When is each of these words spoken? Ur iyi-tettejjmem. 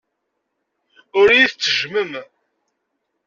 Ur 1.19 1.27
iyi-tettejjmem. 1.31 2.11